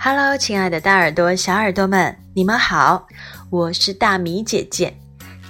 [0.00, 3.08] Hello，亲爱的大耳朵、小耳朵们，你们好，
[3.50, 4.96] 我是大米姐姐。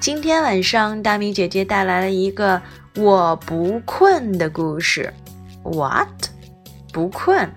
[0.00, 2.60] 今天晚上，大米姐姐带来了一个
[2.96, 5.12] 我不困的故事。
[5.62, 6.08] What？
[6.94, 7.50] 不困？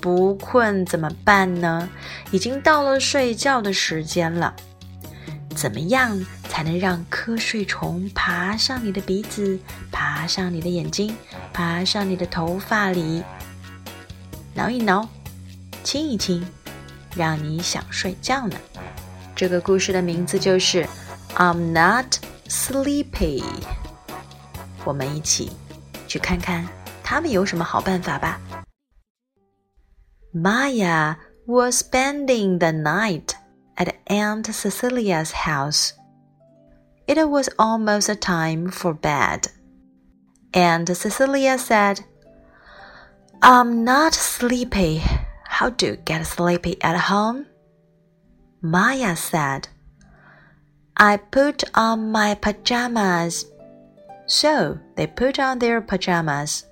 [0.00, 1.88] 不困怎么办呢？
[2.30, 4.54] 已经到了睡觉的时间了。
[5.56, 9.58] 怎么样才能让瞌睡虫爬上你的鼻子，
[9.90, 11.12] 爬上你的眼睛，
[11.52, 13.24] 爬上你的头发里，
[14.54, 15.06] 挠一挠，
[15.83, 16.45] 亲一亲，
[17.15, 18.57] 让你想睡觉呢？
[19.35, 20.83] 这个故事的名字就是《
[21.35, 22.15] I'm Not
[22.47, 23.41] Sleepy》。
[24.83, 25.51] 我们一起
[26.07, 26.67] 去看看
[27.03, 28.39] 他们有什么好办法吧。
[30.33, 33.33] Maya was spending the night
[33.77, 35.91] at Aunt Cecilia's house.
[37.07, 39.49] It was almost time for bed.
[40.53, 41.99] Aunt Cecilia said,
[43.41, 45.01] I'm not sleepy.
[45.60, 47.44] How do you get sleepy at home?
[48.62, 49.68] Maya said,
[50.96, 53.44] I put on my pajamas.
[54.24, 56.64] So they put on their pajamas.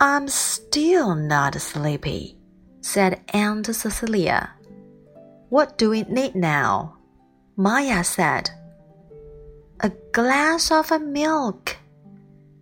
[0.00, 2.38] I'm still not sleepy,
[2.80, 4.50] said Aunt Cecilia.
[5.48, 6.96] What do we need now?
[7.56, 8.50] Maya said.
[9.80, 11.76] A glass of milk.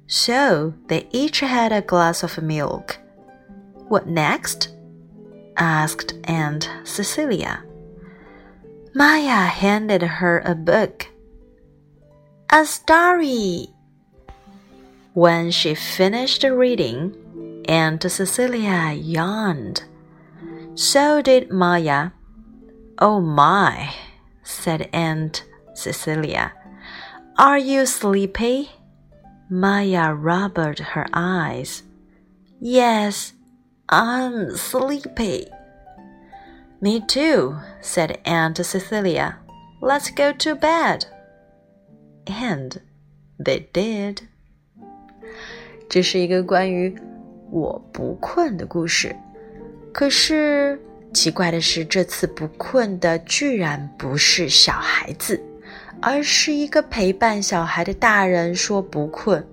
[0.07, 2.97] So they each had a glass of milk.
[3.89, 4.73] What next?
[5.57, 7.65] Asked Aunt Cecilia.
[8.95, 11.09] Maya handed her a book.
[12.51, 13.69] A story.
[15.13, 19.83] When she finished reading, Aunt Cecilia yawned.
[20.75, 22.11] So did Maya.
[22.99, 23.95] Oh my,
[24.43, 26.53] said Aunt Cecilia.
[27.39, 28.71] Are you sleepy?
[29.51, 31.83] Maya rubbed her eyes.
[32.61, 33.35] Yes,
[33.89, 35.47] I'm sleepy.
[36.81, 39.39] Me too, said Aunt Cecilia.
[39.81, 41.05] Let's go to bed.
[42.27, 42.81] And
[43.39, 44.19] they did.
[45.89, 46.99] 这是一个关于
[47.51, 49.15] 我不困的故事。
[49.93, 50.79] 可是
[51.15, 55.41] 奇怪的是，这次不困的居然不是小孩子，
[56.03, 59.47] 而是一个陪伴小孩的大人说不困。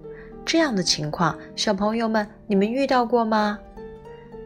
[0.43, 3.59] 这样的情况，小朋友们，你们遇到过吗？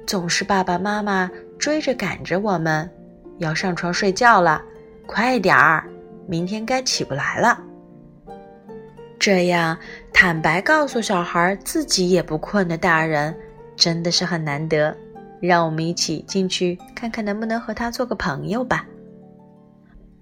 [0.08, 1.30] 总是爸爸妈妈
[1.60, 2.90] 追着赶着我们，
[3.40, 4.64] 要上床睡觉了，
[5.06, 5.86] 快点儿，
[6.26, 7.62] 明天该起不来了。
[9.20, 9.78] 这样
[10.14, 13.36] 坦白告诉小孩自己也不困的大人，
[13.76, 14.96] 真的是很难得。
[15.42, 18.88] 让我们一起进去看看，能不能和他做个朋友吧。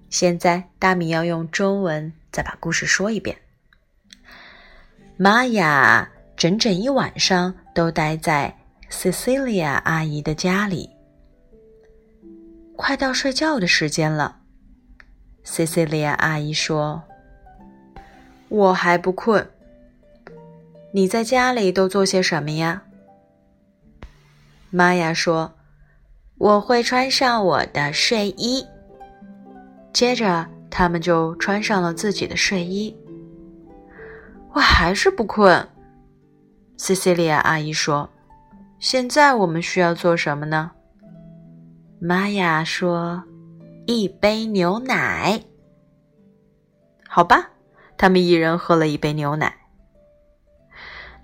[0.10, 3.38] 现在，大米要用中文再把故事说一遍。
[5.16, 8.54] 玛雅整整一晚上都待在
[8.90, 10.90] Cecilia 阿姨的家里。
[12.76, 14.38] 快到睡觉的时间了
[15.44, 17.04] ，Cecilia 阿姨说
[18.50, 19.50] ：“我还不困。
[20.92, 22.84] 你在家里都做些什么呀？”
[24.70, 25.54] 玛雅说
[26.38, 28.66] ：“我会穿上我的睡衣。”
[29.94, 32.96] 接着，他们就穿上了自己的睡衣。
[34.54, 35.68] 我还是不困，
[36.78, 38.10] 西西利亚阿姨说
[38.86, 40.70] ：“现在我们需要做什么呢？”
[42.00, 43.24] 玛雅说
[43.88, 45.42] ：“一杯牛奶。”
[47.10, 47.50] 好吧，
[47.98, 49.58] 他们一人喝了一杯牛奶。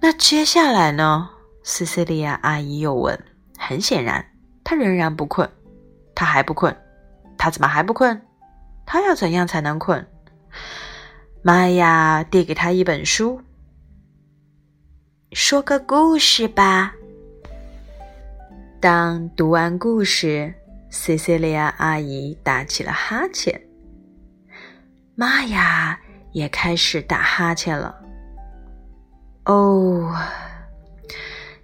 [0.01, 1.29] 那接下来呢？
[1.61, 3.23] 西西利亚阿姨又问。
[3.59, 4.25] 很显然，
[4.63, 5.47] 他仍然不困，
[6.15, 6.75] 他还不困，
[7.37, 8.19] 他怎么还不困？
[8.87, 10.03] 他要怎样才能困？
[11.43, 13.39] 玛雅递给他一本书，
[15.31, 16.95] 说个故事吧。
[18.81, 20.51] 当读完故事，
[20.89, 23.61] 西西利亚阿姨打起了哈欠，
[25.13, 25.99] 玛雅
[26.31, 27.95] 也开始打哈欠了。
[29.45, 30.11] 哦。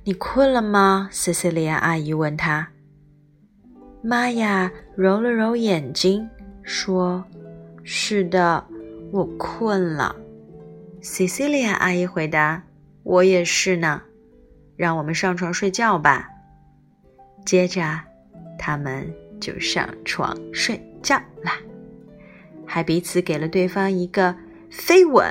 [0.04, 1.10] 你困了吗？
[1.12, 2.68] 西西利亚阿姨问他。
[4.04, 6.30] 玛雅揉了揉眼睛，
[6.62, 7.25] 说
[7.84, 8.63] ：“是的，
[9.12, 10.16] 我困了。”
[11.02, 12.62] 西西利亚阿姨回答
[13.02, 14.04] ：“我也是呢。”
[14.78, 16.30] 让我们上床睡觉吧。
[17.48, 17.82] 接着，
[18.60, 19.10] 他们
[19.40, 21.54] 就上床睡觉啦，
[22.66, 24.36] 还彼此给了对方一个
[24.70, 25.26] 飞吻。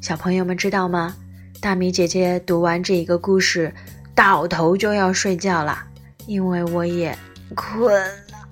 [0.00, 1.14] 小朋友们知道吗？
[1.60, 3.70] 大米姐姐读完这一个故事，
[4.14, 5.84] 倒头就要睡觉了，
[6.26, 7.14] 因为我也
[7.54, 8.48] 困了。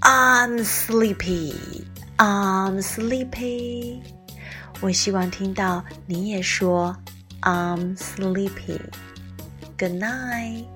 [0.00, 1.54] I'm sleepy,
[2.16, 4.00] I'm sleepy。
[4.80, 6.96] 我希望听到你也说
[7.42, 8.80] I'm sleepy。
[9.78, 10.75] Good night.